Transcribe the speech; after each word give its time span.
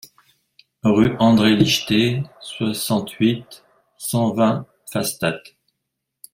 Rue 0.81 1.15
André 1.19 1.55
Lichtlé, 1.55 2.23
soixante-huit, 2.39 3.63
cent 3.99 4.33
vingt 4.33 4.65
Pfastatt 4.87 5.43